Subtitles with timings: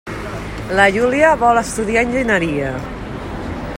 [0.79, 2.73] La Júlia vol estudiar enginyeria.